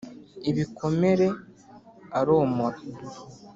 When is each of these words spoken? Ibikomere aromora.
Ibikomere 0.49 1.27
aromora. 2.19 2.79